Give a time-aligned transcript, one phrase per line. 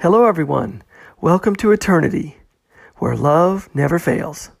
[0.00, 0.84] Hello, everyone.
[1.20, 2.36] Welcome to eternity,
[2.98, 4.52] where love never fails.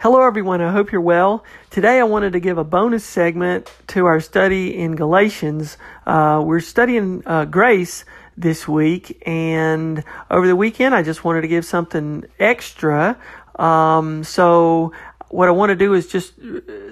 [0.00, 0.60] Hello, everyone.
[0.60, 1.44] I hope you're well.
[1.70, 5.78] Today, I wanted to give a bonus segment to our study in Galatians.
[6.04, 8.04] Uh, we're studying uh, grace
[8.36, 13.18] this week, and over the weekend, I just wanted to give something extra.
[13.56, 14.92] Um, so,
[15.28, 16.34] what I want to do is just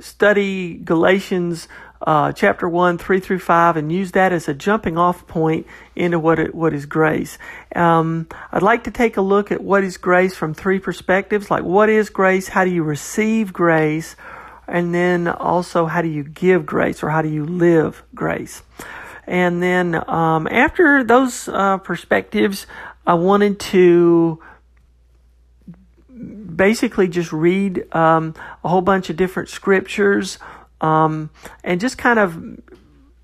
[0.01, 1.69] study Galatians
[2.03, 6.19] uh, chapter 1, 3 through 5, and use that as a jumping off point into
[6.19, 7.37] what, it, what is grace.
[7.77, 11.63] Um, I'd like to take a look at what is grace from three perspectives like
[11.63, 14.17] what is grace, how do you receive grace,
[14.67, 18.63] and then also how do you give grace or how do you live grace.
[19.27, 22.67] And then um, after those uh, perspectives,
[23.07, 24.41] I wanted to
[26.57, 30.39] basically just read um, a whole bunch of different scriptures
[30.81, 31.31] um,
[31.65, 32.61] and just kind of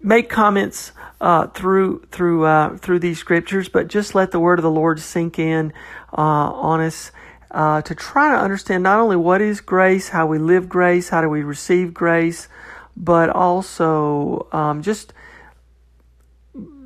[0.00, 4.62] make comments uh, through through uh, through these scriptures, but just let the word of
[4.62, 5.72] the Lord sink in
[6.16, 7.10] uh, on us
[7.50, 11.20] uh, to try to understand not only what is grace, how we live grace, how
[11.20, 12.48] do we receive grace,
[12.96, 15.12] but also um, just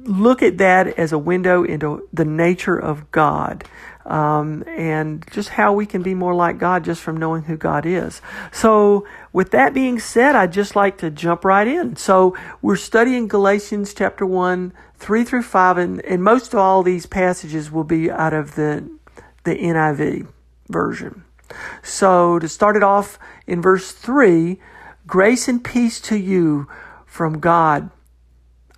[0.05, 3.65] look at that as a window into the nature of God
[4.11, 7.87] um, and just how we can be more like God just from knowing who God
[7.87, 8.21] is.
[8.51, 11.97] So, with that being said, I'd just like to jump right in.
[11.97, 17.06] So, we're studying Galatians chapter 1, 3 through 5, and, and most of all these
[17.06, 18.91] passages will be out of the,
[19.45, 20.27] the NIV
[20.69, 21.25] version.
[21.83, 24.59] So, to start it off in verse 3,
[25.06, 26.69] grace and peace to you
[27.06, 27.91] from God,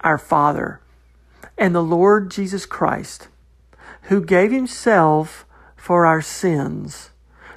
[0.00, 0.81] our Father,
[1.58, 3.28] and the Lord Jesus Christ
[4.02, 7.10] who gave himself for our sins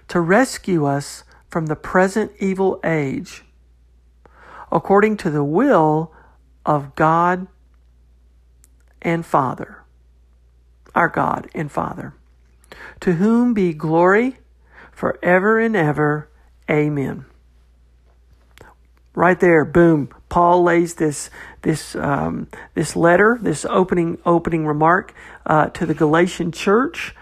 [0.08, 3.44] to rescue us from the present evil age,
[4.72, 6.14] according to the will
[6.66, 7.48] of God
[9.02, 9.84] and Father,
[10.94, 12.14] our God and Father,
[13.00, 14.38] to whom be glory
[14.92, 16.30] forever and ever.
[16.70, 17.26] Amen.
[19.16, 20.10] Right there, boom.
[20.28, 21.30] Paul lays this
[21.62, 25.14] this um, this letter, this opening opening remark
[25.46, 27.16] uh, to the Galatian church,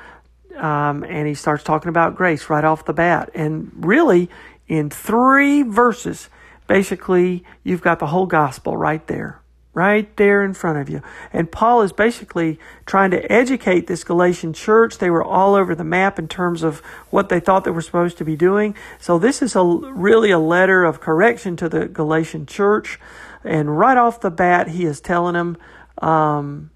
[0.57, 3.29] um, and he starts talking about grace right off the bat.
[3.35, 4.31] And really,
[4.67, 6.29] in three verses,
[6.67, 9.42] basically, you've got the whole gospel right there
[9.73, 11.01] right there in front of you.
[11.31, 14.99] And Paul is basically trying to educate this Galatian church.
[14.99, 16.79] They were all over the map in terms of
[17.09, 18.75] what they thought they were supposed to be doing.
[18.99, 22.99] So this is a really a letter of correction to the Galatian church.
[23.43, 25.57] And right off the bat, he is telling them
[26.01, 26.69] um,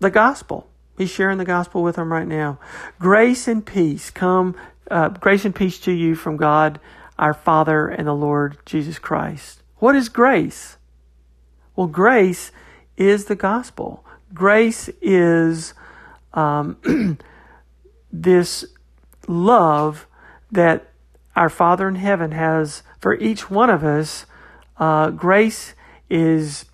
[0.00, 0.68] the gospel.
[0.96, 2.58] He's sharing the gospel with them right now.
[2.98, 4.56] Grace and peace come,
[4.90, 6.80] uh, grace and peace to you from God,
[7.18, 9.62] our Father, and the Lord Jesus Christ.
[9.76, 10.76] What is grace?
[11.76, 12.52] Well, grace
[12.96, 14.04] is the gospel.
[14.32, 15.74] Grace is
[16.32, 16.76] um,
[18.12, 18.64] this
[19.26, 20.06] love
[20.50, 20.90] that
[21.34, 24.26] our Father in heaven has for each one of us
[24.76, 25.74] uh, grace
[26.10, 26.64] is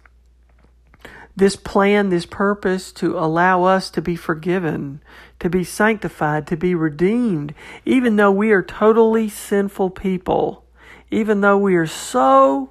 [1.36, 5.00] this plan, this purpose to allow us to be forgiven,
[5.38, 10.64] to be sanctified, to be redeemed, even though we are totally sinful people,
[11.10, 12.70] even though we are so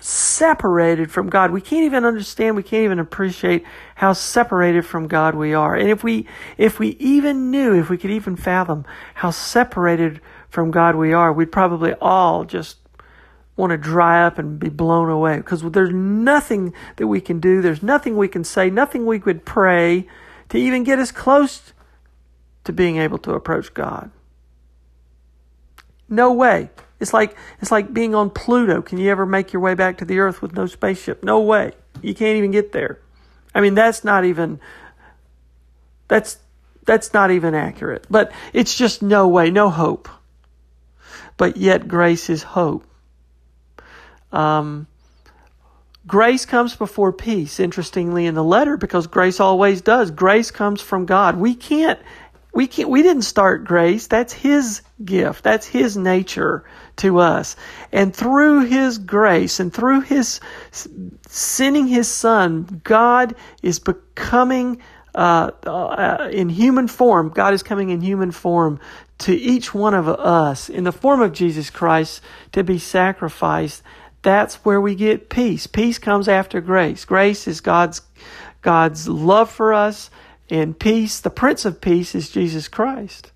[0.00, 1.50] separated from God.
[1.50, 3.64] We can't even understand, we can't even appreciate
[3.96, 5.74] how separated from God we are.
[5.74, 6.26] And if we
[6.56, 11.32] if we even knew, if we could even fathom how separated from God we are,
[11.32, 12.78] we'd probably all just
[13.56, 17.60] want to dry up and be blown away because there's nothing that we can do,
[17.60, 20.06] there's nothing we can say, nothing we could pray
[20.48, 21.72] to even get us close
[22.64, 24.10] to being able to approach God.
[26.08, 26.70] No way.
[27.00, 28.82] It's like it's like being on Pluto.
[28.82, 31.22] Can you ever make your way back to the Earth with no spaceship?
[31.22, 31.72] No way.
[32.02, 33.00] You can't even get there.
[33.54, 34.60] I mean, that's not even
[36.08, 36.38] that's
[36.84, 38.06] that's not even accurate.
[38.10, 40.08] But it's just no way, no hope.
[41.36, 42.84] But yet grace is hope.
[44.32, 44.86] Um,
[46.06, 50.10] grace comes before peace, interestingly, in the letter, because grace always does.
[50.10, 51.36] Grace comes from God.
[51.36, 51.98] We can't,
[52.52, 54.06] we can't, we didn't start grace.
[54.06, 55.44] That's His gift.
[55.44, 56.64] That's His nature
[56.96, 57.56] to us.
[57.92, 60.40] And through His grace and through His
[61.26, 64.80] sending His Son, God is becoming
[65.14, 67.30] uh, uh, in human form.
[67.30, 68.80] God is coming in human form
[69.18, 72.20] to each one of us in the form of Jesus Christ
[72.52, 73.82] to be sacrificed
[74.22, 75.66] that's where we get peace.
[75.66, 77.04] Peace comes after grace.
[77.04, 78.02] Grace is God's
[78.60, 80.10] God's love for us,
[80.50, 83.32] and peace, the Prince of Peace, is Jesus Christ.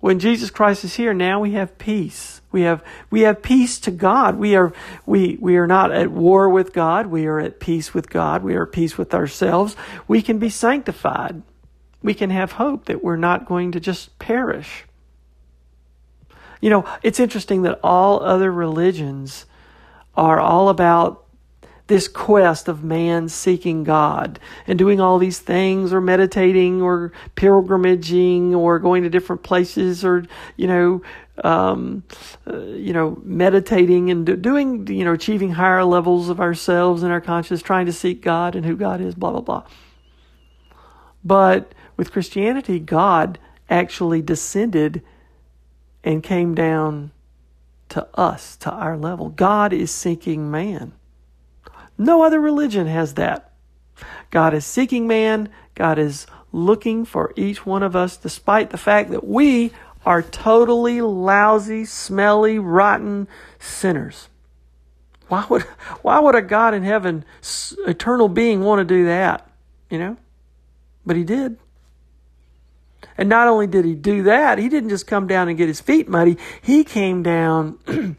[0.00, 2.40] When Jesus Christ is here, now we have peace.
[2.52, 4.36] We have, we have peace to God.
[4.36, 4.72] We are,
[5.06, 7.08] we, we are not at war with God.
[7.08, 8.44] We are at peace with God.
[8.44, 9.76] We are at peace with ourselves.
[10.06, 11.42] We can be sanctified.
[12.00, 14.84] We can have hope that we're not going to just perish.
[16.60, 19.46] You know, it's interesting that all other religions
[20.16, 21.24] are all about
[21.88, 28.54] this quest of man seeking God and doing all these things or meditating or pilgrimaging
[28.54, 30.24] or going to different places or,
[30.56, 31.02] you know,
[31.42, 32.04] um,
[32.46, 37.10] uh, you know, meditating and do, doing, you know, achieving higher levels of ourselves and
[37.10, 39.66] our consciousness, trying to seek God and who God is, blah, blah, blah.
[41.24, 43.38] But with Christianity, God
[43.70, 45.02] actually descended
[46.04, 47.12] and came down
[47.90, 49.30] to us, to our level.
[49.30, 50.92] God is seeking man.
[51.98, 53.52] No other religion has that.
[54.30, 55.48] God is seeking man.
[55.74, 59.72] God is looking for each one of us, despite the fact that we
[60.06, 63.28] are totally lousy, smelly, rotten
[63.58, 64.28] sinners.
[65.28, 65.62] Why would,
[66.02, 67.24] why would a God in heaven,
[67.86, 69.50] eternal being, want to do that?
[69.90, 70.16] You know?
[71.04, 71.58] But he did.
[73.16, 75.80] And not only did he do that, he didn't just come down and get his
[75.80, 77.78] feet muddy, he came down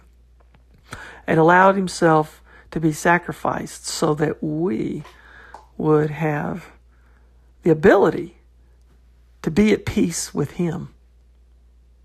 [1.28, 2.39] and allowed himself
[2.72, 5.04] to be sacrificed so that we
[5.78, 6.72] would have
[7.64, 8.38] the ability
[9.42, 10.94] to be at peace with him,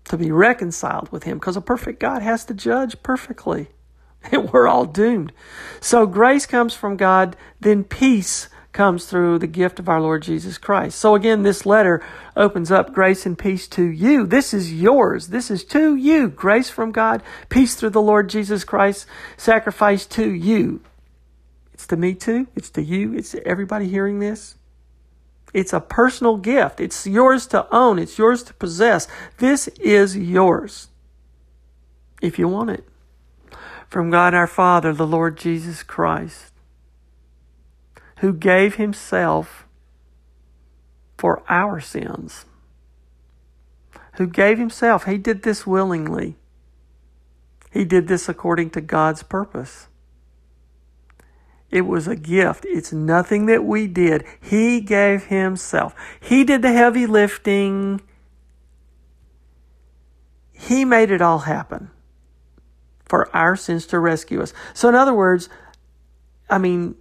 [0.05, 3.69] to be reconciled with him, because a perfect God has to judge perfectly.
[4.31, 5.31] And we're all doomed.
[5.79, 10.57] So grace comes from God, then peace comes through the gift of our Lord Jesus
[10.57, 10.99] Christ.
[10.99, 12.03] So again, this letter
[12.35, 14.27] opens up grace and peace to you.
[14.27, 15.29] This is yours.
[15.29, 16.27] This is to you.
[16.27, 19.07] Grace from God, peace through the Lord Jesus Christ,
[19.37, 20.81] sacrifice to you.
[21.73, 22.47] It's to me too.
[22.53, 23.13] It's to you.
[23.13, 24.55] It's to everybody hearing this.
[25.53, 26.81] It's a personal gift.
[26.81, 27.97] It's yours to own.
[27.97, 29.07] It's yours to possess.
[29.37, 30.89] This is yours.
[32.21, 32.83] If you want it.
[33.87, 36.51] From God our Father, the Lord Jesus Christ
[38.17, 39.65] who gave himself
[41.17, 42.45] for our sins.
[44.15, 45.05] Who gave himself.
[45.05, 46.37] He did this willingly.
[47.71, 49.87] He did this according to God's purpose.
[51.69, 52.65] It was a gift.
[52.65, 54.23] It's nothing that we did.
[54.41, 55.93] He gave himself.
[56.21, 58.01] He did the heavy lifting.
[60.53, 61.91] He made it all happen
[63.03, 64.53] for our sins to rescue us.
[64.73, 65.49] So, in other words,
[66.49, 66.95] I mean,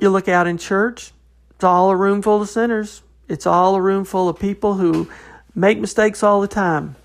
[0.00, 1.12] you look out in church,
[1.50, 3.02] it's all a room full of sinners.
[3.28, 5.08] It's all a room full of people who
[5.54, 6.96] make mistakes all the time.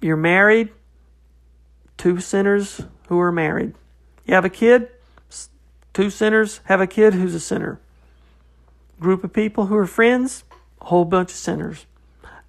[0.00, 0.70] You're married,
[1.96, 3.74] two sinners who are married.
[4.26, 4.88] You have a kid,
[5.92, 7.78] two sinners have a kid who's a sinner.
[8.98, 10.44] Group of people who are friends,
[10.80, 11.86] a whole bunch of sinners.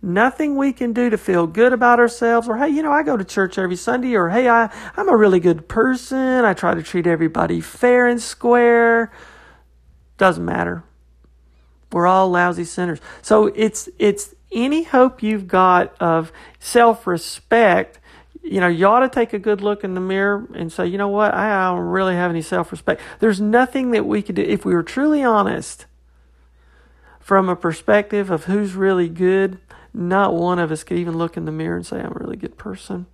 [0.06, 3.18] Nothing we can do to feel good about ourselves, or hey, you know, I go
[3.18, 6.46] to church every Sunday, or hey, I, I'm a really good person.
[6.46, 9.12] I try to treat everybody fair and square.
[10.20, 10.84] Doesn't matter.
[11.92, 13.00] We're all lousy sinners.
[13.24, 18.00] So it's it's any hope you've got of self respect.
[18.44, 21.00] You know, you ought to take a good look in the mirror and say, you
[21.00, 23.02] know what, I don't really have any self respect.
[23.20, 25.88] There's nothing that we could do if we were truly honest
[27.20, 29.58] from a perspective of who's really good
[29.96, 32.38] not one of us could even look in the mirror and say, I'm a really
[32.38, 33.06] good person.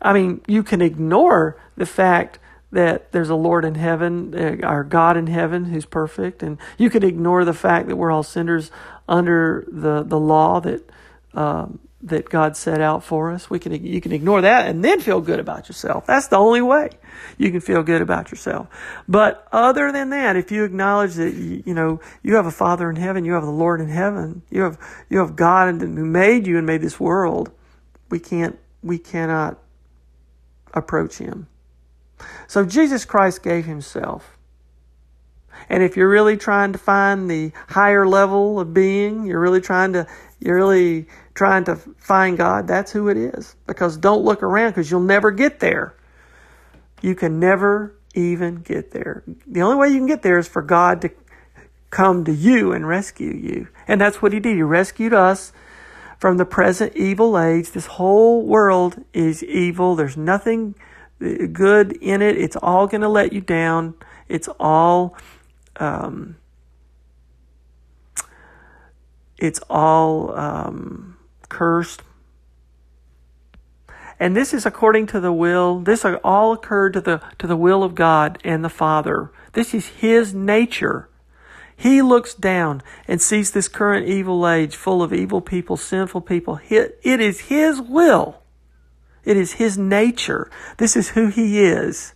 [0.00, 2.38] I mean, you can ignore the fact
[2.70, 6.90] that there's a Lord in heaven, uh, our God in heaven who's perfect, and you
[6.90, 8.70] can ignore the fact that we're all sinners
[9.08, 10.88] under the, the law that
[11.34, 13.50] um, that God set out for us.
[13.50, 16.06] We can you can ignore that and then feel good about yourself.
[16.06, 16.90] That's the only way
[17.36, 18.68] you can feel good about yourself.
[19.08, 22.88] But other than that, if you acknowledge that you, you know you have a Father
[22.88, 24.78] in heaven, you have the Lord in heaven, you have
[25.10, 27.50] you have God who made you and made this world,
[28.10, 29.58] we can't we cannot
[30.72, 31.48] approach Him.
[32.46, 34.37] So Jesus Christ gave Himself.
[35.68, 39.92] And if you're really trying to find the higher level of being, you're really trying
[39.92, 40.06] to
[40.40, 43.56] you're really trying to find God, that's who it is.
[43.66, 45.94] Because don't look around because you'll never get there.
[47.02, 49.22] You can never even get there.
[49.46, 51.10] The only way you can get there is for God to
[51.90, 53.68] come to you and rescue you.
[53.86, 54.56] And that's what He did.
[54.56, 55.52] He rescued us
[56.18, 57.70] from the present evil age.
[57.70, 59.94] This whole world is evil.
[59.94, 60.74] There's nothing
[61.18, 62.36] good in it.
[62.36, 63.94] It's all going to let you down.
[64.28, 65.16] It's all
[65.78, 66.36] um,
[69.38, 71.16] it's all um,
[71.48, 72.02] cursed.
[74.20, 75.78] And this is according to the will.
[75.78, 79.30] This all occurred to the to the will of God and the Father.
[79.52, 81.08] This is His nature.
[81.76, 86.58] He looks down and sees this current evil age full of evil people, sinful people.
[86.68, 88.42] It is His will.
[89.24, 90.50] It is His nature.
[90.78, 92.14] This is who He is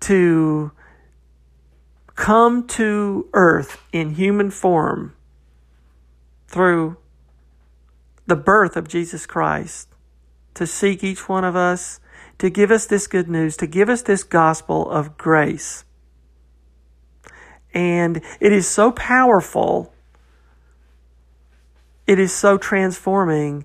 [0.00, 0.72] to
[2.14, 5.14] come to earth in human form
[6.46, 6.96] through
[8.26, 9.88] the birth of Jesus Christ
[10.54, 12.00] to seek each one of us,
[12.38, 15.84] to give us this good news, to give us this gospel of grace.
[17.74, 19.92] And it is so powerful.
[22.06, 23.64] It is so transforming.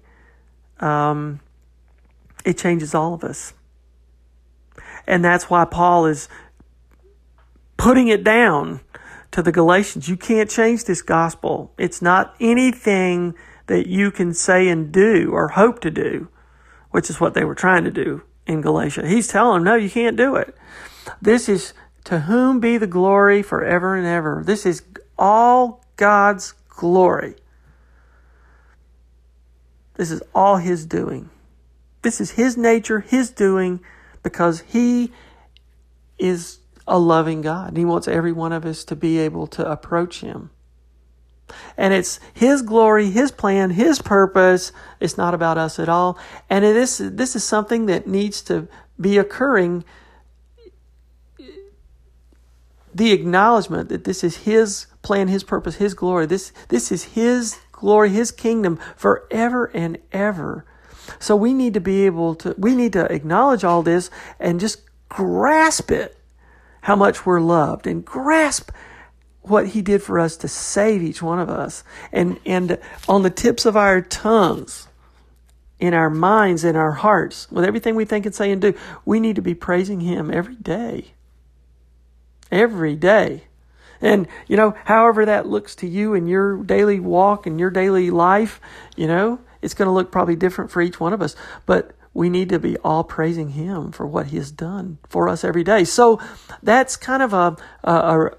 [0.80, 1.42] Um,
[2.46, 3.54] it changes all of us.
[5.06, 6.30] And that's why Paul is
[7.88, 8.82] putting it down
[9.32, 10.10] to the Galatians.
[10.10, 11.72] You can't change this gospel.
[11.78, 13.34] It's not anything
[13.68, 16.28] that you can say and do or hope to do,
[16.92, 19.08] which is what they were trying to do in Galatia.
[19.08, 20.54] He's telling them, no, you can't do it.
[21.22, 24.44] This is to whom be the glory forever and ever.
[24.46, 24.84] This is
[25.18, 27.36] all God's glory.
[29.94, 31.30] This is all His doing.
[32.02, 33.80] This is His nature, His doing,
[34.24, 35.14] because He
[36.20, 37.76] is a loving God.
[37.76, 40.50] He wants every one of us to be able to approach Him.
[41.78, 44.72] And it's His glory, His plan, His purpose.
[45.00, 46.18] It's not about us at all.
[46.50, 48.68] And it is, this is something that needs to
[49.00, 49.84] be occurring.
[52.94, 56.26] The acknowledgement that this is His plan, His purpose, His glory.
[56.26, 60.66] This, this is His glory, His kingdom forever and ever.
[61.20, 64.82] So we need to be able to, we need to acknowledge all this and just
[65.10, 66.18] grasp it,
[66.88, 68.72] how much we're loved, and grasp
[69.42, 71.84] what he did for us to save each one of us.
[72.14, 72.80] And, and
[73.10, 74.88] on the tips of our tongues,
[75.80, 79.20] in our minds, in our hearts, with everything we think and say and do, we
[79.20, 81.08] need to be praising him every day.
[82.54, 83.44] Every day.
[84.00, 88.12] And, you know, however that looks to you in your daily walk and your daily
[88.12, 88.62] life,
[88.96, 91.36] you know, it's going to look probably different for each one of us.
[91.66, 95.44] But we need to be all praising Him for what He has done for us
[95.44, 95.84] every day.
[95.84, 96.20] So
[96.64, 98.38] that's kind of a, a, a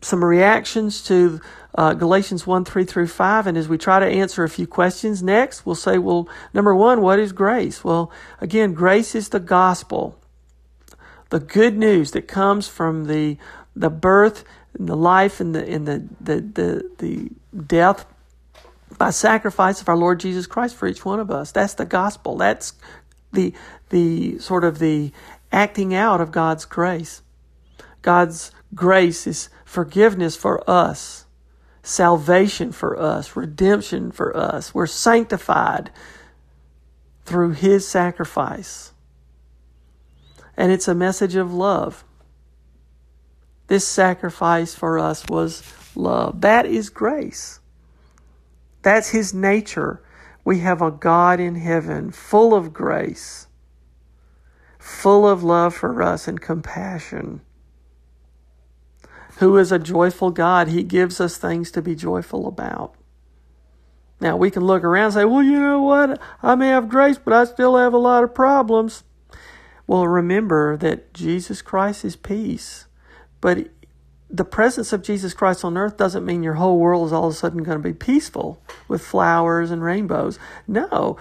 [0.00, 1.40] some reactions to
[1.76, 3.46] uh, Galatians 1 3 through 5.
[3.46, 7.02] And as we try to answer a few questions next, we'll say, well, number one,
[7.02, 7.84] what is grace?
[7.84, 8.10] Well,
[8.40, 10.18] again, grace is the gospel,
[11.30, 13.38] the good news that comes from the,
[13.76, 14.42] the birth
[14.76, 17.30] and the life and the, and the, the, the, the
[17.62, 18.06] death
[18.98, 21.52] by sacrifice of our Lord Jesus Christ for each one of us.
[21.52, 22.36] That's the gospel.
[22.36, 22.74] That's
[23.32, 23.52] the,
[23.90, 25.12] the sort of the
[25.50, 27.22] acting out of God's grace.
[28.02, 31.26] God's grace is forgiveness for us,
[31.82, 34.74] salvation for us, redemption for us.
[34.74, 35.90] We're sanctified
[37.24, 38.92] through His sacrifice.
[40.56, 42.04] And it's a message of love.
[43.68, 45.62] This sacrifice for us was
[45.94, 46.40] love.
[46.42, 47.60] That is grace.
[48.82, 50.02] That's His nature.
[50.44, 53.46] We have a God in heaven full of grace,
[54.78, 57.42] full of love for us and compassion
[59.38, 60.68] who is a joyful God.
[60.68, 62.94] He gives us things to be joyful about.
[64.20, 66.20] Now, we can look around and say, well, you know what?
[66.42, 69.02] I may have grace, but I still have a lot of problems.
[69.86, 72.86] Well, remember that Jesus Christ is peace.
[73.40, 73.68] But
[74.32, 77.34] the presence of Jesus Christ on earth doesn't mean your whole world is all of
[77.34, 80.38] a sudden going to be peaceful with flowers and rainbows.
[80.66, 81.18] No.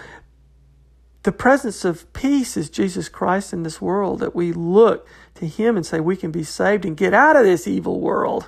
[1.23, 5.75] The presence of peace is Jesus Christ in this world that we look to Him
[5.75, 8.47] and say we can be saved and get out of this evil world.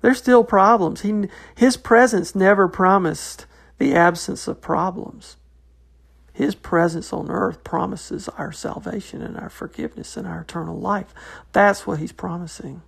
[0.00, 1.02] There's still problems.
[1.02, 3.44] He, his presence never promised
[3.76, 5.36] the absence of problems.
[6.32, 11.14] His presence on earth promises our salvation and our forgiveness and our eternal life.
[11.52, 12.80] That's what He's promising.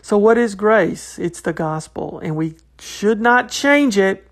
[0.00, 1.18] So, what is grace?
[1.18, 4.26] It's the gospel, and we should not change it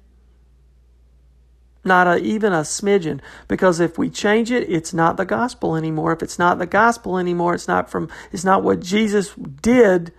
[1.84, 3.20] not a, even a smidgen.
[3.48, 6.12] Because if we change it, it's not the gospel anymore.
[6.12, 10.12] If it's not the gospel anymore, it's not from, it's not what Jesus did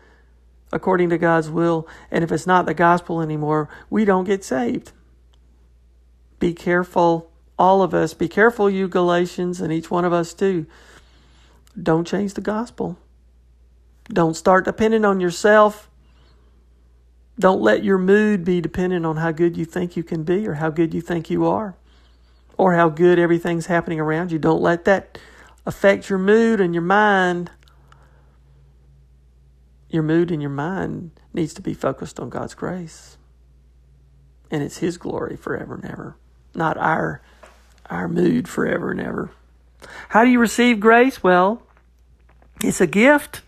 [0.73, 1.87] according to God's will.
[2.09, 4.91] And if it's not the gospel anymore, we don't get saved.
[6.39, 8.13] Be careful, all of us.
[8.13, 10.65] Be careful, you Galatians, and each one of us too.
[11.81, 12.97] Don't change the gospel.
[14.13, 15.89] Don't start depending on yourself
[17.41, 20.55] don't let your mood be dependent on how good you think you can be or
[20.55, 21.75] how good you think you are
[22.55, 24.37] or how good everything's happening around you.
[24.37, 25.17] Don't let that
[25.65, 27.49] affect your mood and your mind.
[29.89, 33.17] Your mood and your mind needs to be focused on God's grace.
[34.51, 36.17] And it's His glory forever and ever,
[36.53, 37.23] not our,
[37.89, 39.31] our mood forever and ever.
[40.09, 41.23] How do you receive grace?
[41.23, 41.63] Well,
[42.63, 43.41] it's a gift.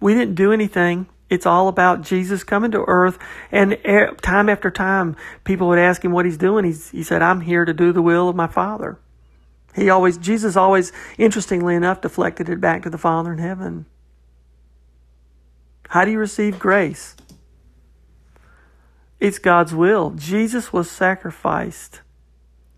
[0.00, 3.16] We didn't do anything It's all about Jesus coming to earth.
[3.52, 3.78] And
[4.20, 5.14] time after time,
[5.44, 6.64] people would ask him what he's doing.
[6.64, 8.98] He's, he said, I'm here to do the will of my Father.
[9.76, 13.86] He always, Jesus always, interestingly enough, deflected it back to the Father in heaven.
[15.88, 17.14] How do you receive grace?
[19.20, 20.10] It's God's will.
[20.10, 22.00] Jesus was sacrificed.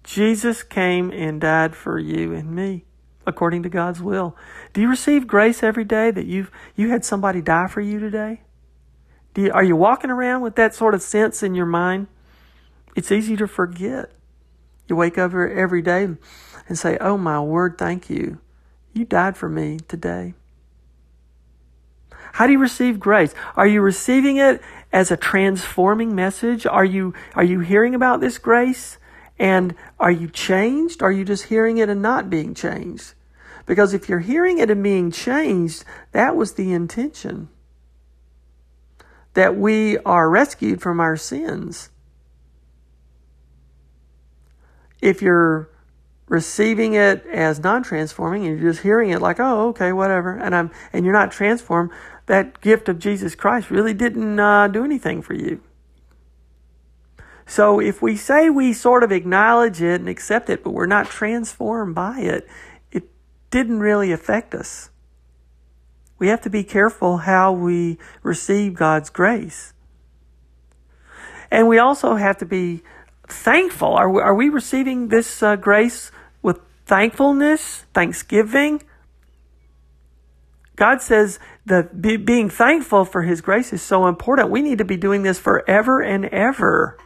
[0.04, 2.84] Jesus came and died for you and me
[3.26, 4.36] according to God's will.
[4.72, 8.42] Do you receive grace every day that you've you had somebody die for you today?
[9.34, 12.06] Do you, are you walking around with that sort of sense in your mind?
[12.94, 14.10] It's easy to forget.
[14.88, 16.08] You wake up every day
[16.68, 18.38] and say, "Oh my word, thank you.
[18.92, 20.34] You died for me today."
[22.32, 23.34] How do you receive grace?
[23.56, 24.62] Are you receiving it
[24.92, 26.66] as a transforming message?
[26.66, 28.98] Are you are you hearing about this grace
[29.42, 31.02] and are you changed?
[31.02, 33.14] Are you just hearing it and not being changed?
[33.66, 37.48] Because if you're hearing it and being changed, that was the intention.
[39.34, 41.90] That we are rescued from our sins.
[45.00, 45.68] If you're
[46.28, 50.70] receiving it as non-transforming and you're just hearing it like, oh, okay, whatever, and I'm
[50.92, 51.90] and you're not transformed,
[52.26, 55.60] that gift of Jesus Christ really didn't uh, do anything for you.
[57.52, 61.10] So if we say we sort of acknowledge it and accept it, but we're not
[61.10, 62.48] transformed by it,
[62.90, 63.10] it
[63.50, 64.88] didn't really affect us.
[66.18, 69.74] We have to be careful how we receive God's grace.
[71.50, 72.80] And we also have to be
[73.28, 73.92] thankful.
[73.92, 78.82] Are we, are we receiving this uh, grace with thankfulness, thanksgiving?
[80.74, 84.48] God says that be, being thankful for His grace is so important.
[84.48, 86.96] We need to be doing this forever and ever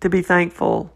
[0.00, 0.94] to be thankful.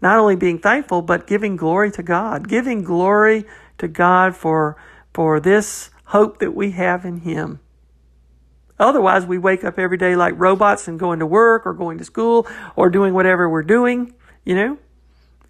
[0.00, 3.44] Not only being thankful, but giving glory to God, giving glory
[3.78, 4.76] to God for,
[5.12, 7.60] for this hope that we have in Him.
[8.78, 12.04] Otherwise, we wake up every day like robots and going to work or going to
[12.04, 12.46] school
[12.76, 14.78] or doing whatever we're doing, you know,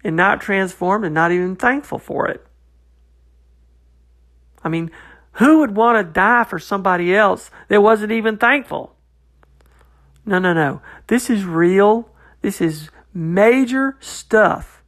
[0.03, 2.45] and not transformed and not even thankful for it.
[4.63, 4.89] I mean,
[5.33, 8.95] who would want to die for somebody else that wasn't even thankful?
[10.25, 10.81] No, no, no.
[11.07, 12.09] This is real.
[12.41, 14.83] This is major stuff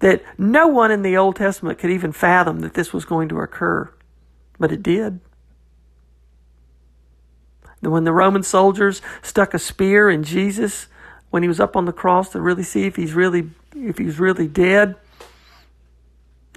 [0.00, 3.40] that no one in the Old Testament could even fathom that this was going to
[3.40, 3.90] occur.
[4.58, 5.20] But it did.
[7.80, 10.88] When the Roman soldiers stuck a spear in Jesus
[11.30, 14.18] when he was up on the cross to really see if he's really if he's
[14.18, 14.96] really dead,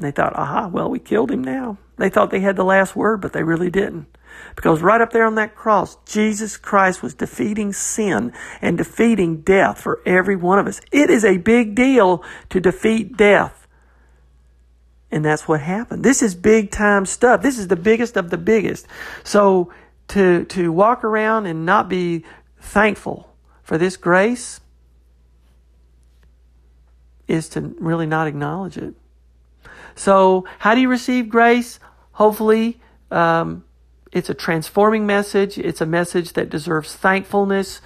[0.05, 1.77] they thought, aha, well, we killed him now.
[1.97, 4.07] They thought they had the last word, but they really didn't.
[4.55, 9.81] Because right up there on that cross, Jesus Christ was defeating sin and defeating death
[9.81, 10.81] for every one of us.
[10.91, 13.67] It is a big deal to defeat death.
[15.11, 16.03] And that's what happened.
[16.03, 17.41] This is big time stuff.
[17.41, 18.87] This is the biggest of the biggest.
[19.23, 19.73] So
[20.09, 22.23] to, to walk around and not be
[22.59, 23.33] thankful
[23.63, 24.61] for this grace
[27.27, 28.95] is to really not acknowledge it.
[29.99, 31.77] So how do you receive grace?
[32.13, 32.79] Hopefully,
[33.11, 33.65] um,
[34.13, 35.57] it's a transforming message.
[35.57, 37.81] It's a message that deserves thankfulness,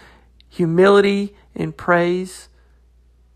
[0.48, 2.50] humility, and praise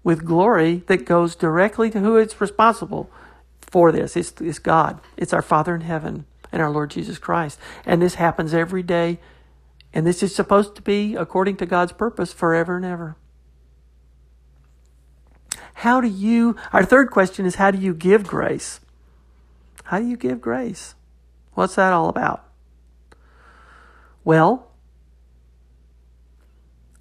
[0.03, 3.09] with glory that goes directly to who is responsible
[3.61, 4.15] for this.
[4.15, 5.01] It's, it's God.
[5.17, 7.59] It's our Father in heaven and our Lord Jesus Christ.
[7.83, 9.17] And this happens every day.
[9.91, 13.17] And this is supposed to be according to God's purpose forever and ever.
[15.75, 18.79] How do you, our third question is how do you give grace?
[19.85, 20.95] How do you give grace?
[21.53, 22.43] What's that all about?
[24.23, 24.67] Well,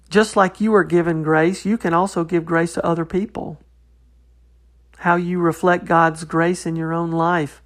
[0.09, 3.59] just like you are given grace, you can also give grace to other people.
[4.99, 7.61] How you reflect God's grace in your own life.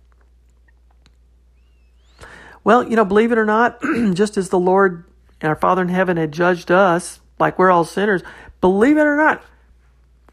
[2.63, 3.79] Well, you know, believe it or not,
[4.13, 5.05] just as the Lord,
[5.41, 8.21] our Father in heaven, had judged us, like we're all sinners,
[8.59, 9.43] believe it or not,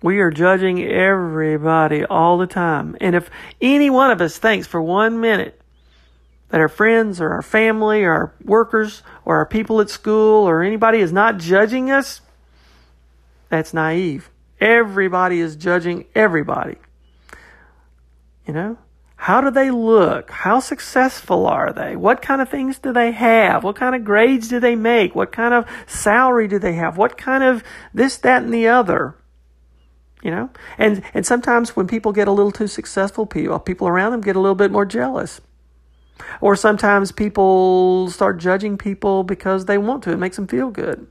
[0.02, 2.96] we are judging everybody all the time.
[3.00, 3.30] And if
[3.60, 5.60] any one of us thinks for one minute
[6.50, 10.62] that our friends or our family or our workers or our people at school or
[10.62, 12.20] anybody is not judging us,
[13.48, 14.30] that's naive.
[14.60, 16.76] Everybody is judging everybody.
[18.46, 18.78] You know?
[19.16, 20.30] How do they look?
[20.30, 21.96] How successful are they?
[21.96, 23.64] What kind of things do they have?
[23.64, 25.16] What kind of grades do they make?
[25.16, 26.96] What kind of salary do they have?
[26.96, 29.16] What kind of this, that, and the other?
[30.22, 30.50] You know?
[30.78, 34.20] And, and sometimes when people get a little too successful, people, uh, people around them
[34.20, 35.40] get a little bit more jealous.
[36.40, 40.12] Or sometimes people start judging people because they want to.
[40.12, 41.06] It makes them feel good.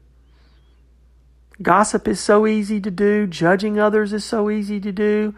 [1.61, 3.25] Gossip is so easy to do.
[3.25, 5.33] Judging others is so easy to do.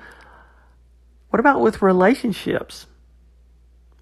[1.29, 2.88] What about with relationships?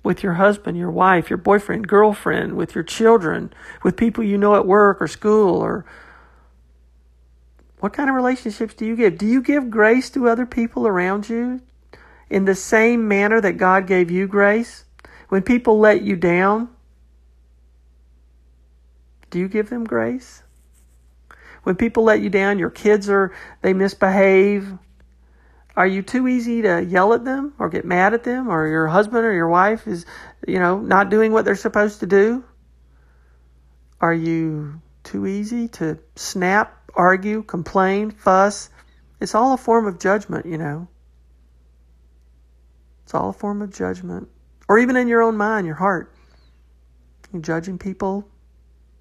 [0.07, 3.51] with your husband, your wife, your boyfriend, girlfriend, with your children,
[3.83, 5.85] with people you know at work or school or
[7.79, 9.17] what kind of relationships do you give?
[9.17, 11.61] Do you give grace to other people around you
[12.29, 14.85] in the same manner that God gave you grace?
[15.29, 16.69] When people let you down,
[19.29, 20.43] do you give them grace?
[21.63, 24.73] When people let you down, your kids are, they misbehave.
[25.75, 28.87] Are you too easy to yell at them or get mad at them or your
[28.87, 30.05] husband or your wife is,
[30.47, 32.43] you know, not doing what they're supposed to do?
[33.99, 38.69] Are you too easy to snap, argue, complain, fuss?
[39.19, 40.87] It's all a form of judgment, you know.
[43.03, 44.29] It's all a form of judgment.
[44.67, 46.13] Or even in your own mind, your heart.
[47.31, 48.27] You're judging people.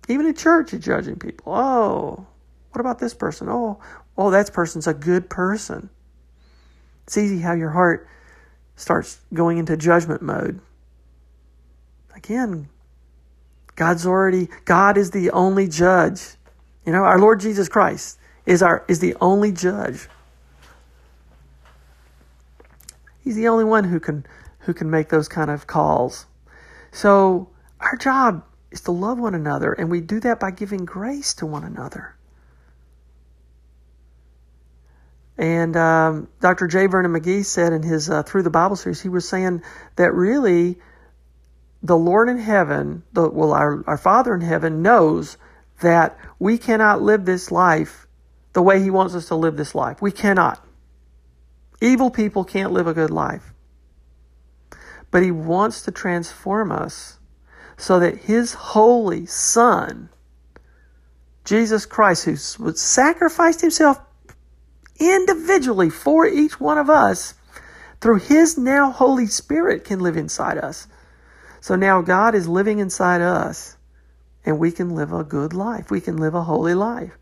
[0.09, 1.53] Even in church, you're judging people.
[1.53, 2.27] Oh,
[2.70, 3.49] what about this person?
[3.49, 3.81] Oh,
[4.16, 5.90] oh, that person's a good person.
[7.05, 8.09] It's easy how your heart
[8.77, 10.61] starts going into judgment mode.
[12.14, 12.68] Again,
[13.75, 16.37] God's already God is the only judge.
[16.87, 20.09] You know, our Lord Jesus Christ is our is the only judge.
[23.22, 24.25] He's the only one who can
[24.61, 26.27] who can make those kind of calls.
[26.92, 27.49] So
[27.81, 31.46] our job is to love one another, and we do that by giving grace to
[31.46, 32.14] one another.
[35.38, 36.66] And um, Dr.
[36.66, 36.87] J.
[36.87, 39.62] Vernon McGee said in his uh, Through the Bible series, he was saying
[39.96, 40.79] that really
[41.83, 45.37] the Lord in heaven, the, well, our, our Father in heaven knows
[45.81, 48.07] that we cannot live this life
[48.53, 50.01] the way He wants us to live this life.
[50.01, 50.65] We cannot.
[51.81, 53.53] Evil people can't live a good life.
[55.11, 57.19] But He wants to transform us
[57.77, 60.09] so that His holy Son,
[61.45, 64.01] Jesus Christ, who sacrificed Himself
[64.99, 67.35] individually for each one of us
[68.01, 70.87] through His now Holy Spirit can live inside us.
[71.61, 73.76] So now God is living inside us
[74.47, 75.91] and we can live a good life.
[75.91, 77.19] We can live a holy life.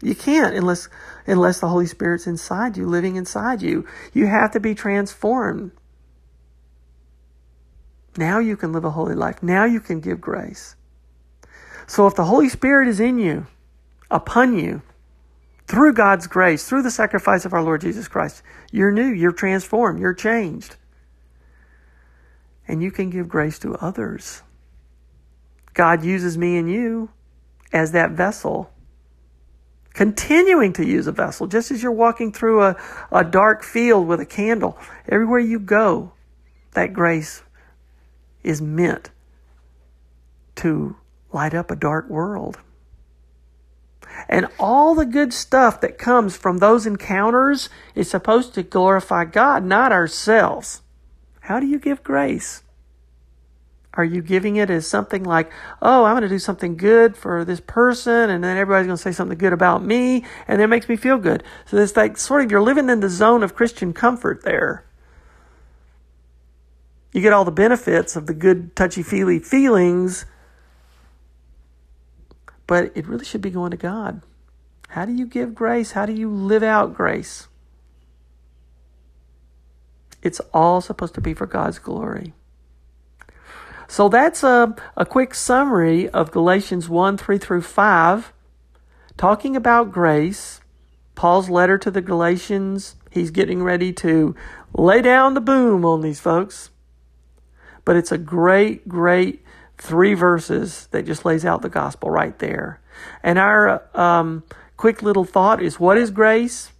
[0.00, 0.88] You can't unless
[1.26, 3.86] unless the Holy Spirit's inside you, living inside you.
[4.14, 5.72] You have to be transformed.
[8.16, 9.42] Now you can live a holy life.
[9.42, 10.76] Now you can give grace.
[11.86, 13.46] So if the Holy Spirit is in you,
[14.10, 14.82] upon you,
[15.66, 20.00] through God's grace, through the sacrifice of our Lord Jesus Christ, you're new, you're transformed,
[20.00, 20.76] you're changed.
[22.66, 24.42] And you can give grace to others.
[25.74, 27.10] God uses me and you
[27.72, 28.70] as that vessel,
[29.94, 32.76] continuing to use a vessel, just as you're walking through a,
[33.12, 34.76] a dark field with a candle.
[35.08, 36.12] Everywhere you go,
[36.72, 37.42] that grace
[38.42, 39.10] is meant
[40.56, 40.96] to
[41.32, 42.58] light up a dark world.
[44.28, 49.64] And all the good stuff that comes from those encounters is supposed to glorify God,
[49.64, 50.82] not ourselves.
[51.42, 52.62] How do you give grace?
[53.94, 55.50] Are you giving it as something like,
[55.82, 59.02] oh, I'm going to do something good for this person, and then everybody's going to
[59.02, 61.42] say something good about me, and it makes me feel good?
[61.66, 64.84] So it's like sort of you're living in the zone of Christian comfort there.
[67.12, 70.24] You get all the benefits of the good, touchy feely feelings,
[72.68, 74.22] but it really should be going to God.
[74.90, 75.92] How do you give grace?
[75.92, 77.48] How do you live out grace?
[80.22, 82.34] It's all supposed to be for God's glory.
[83.90, 88.32] So that's a, a quick summary of Galatians 1 3 through 5,
[89.16, 90.60] talking about grace.
[91.16, 94.36] Paul's letter to the Galatians, he's getting ready to
[94.72, 96.70] lay down the boom on these folks.
[97.84, 99.44] But it's a great, great
[99.76, 102.80] three verses that just lays out the gospel right there.
[103.24, 104.44] And our um,
[104.76, 106.70] quick little thought is what is grace?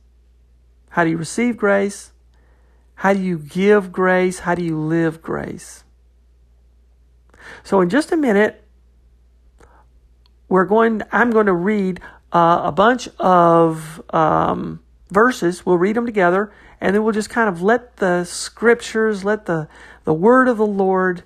[0.90, 2.12] How do you receive grace?
[2.94, 4.38] How do you give grace?
[4.38, 5.82] How do you live grace?
[7.64, 8.64] So in just a minute,
[10.48, 11.02] we're going.
[11.12, 12.00] I'm going to read
[12.32, 15.64] uh, a bunch of um, verses.
[15.64, 19.68] We'll read them together, and then we'll just kind of let the scriptures, let the
[20.04, 21.22] the word of the Lord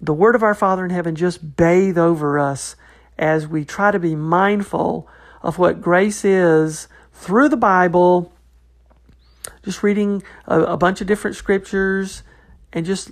[0.00, 2.76] the word of our Father in heaven just bathe over us
[3.18, 5.08] as we try to be mindful
[5.42, 8.32] of what grace is through the Bible,
[9.64, 12.22] just reading a, a bunch of different scriptures
[12.72, 13.10] and just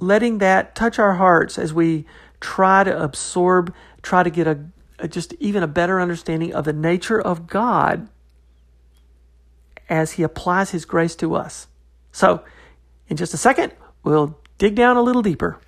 [0.00, 2.06] letting that touch our hearts as we
[2.40, 4.58] try to absorb, try to get a,
[4.98, 8.08] a just even a better understanding of the nature of God
[9.88, 11.66] as He applies His grace to us.
[12.12, 12.42] So,
[13.08, 15.58] in just a second, we'll dig down a little deeper.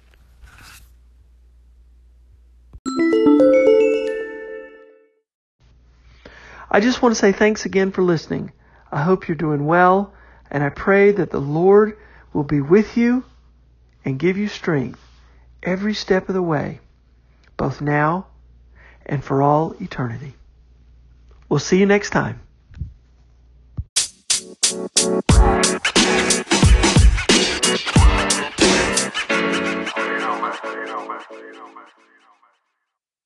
[6.72, 8.52] I just want to say thanks again for listening.
[8.92, 10.12] I hope you're doing well,
[10.50, 11.96] and I pray that the Lord
[12.32, 13.24] will be with you
[14.04, 15.00] and give you strength
[15.62, 16.80] every step of the way,
[17.56, 18.26] both now
[19.06, 20.34] and for all eternity.
[21.48, 22.40] We'll see you next time.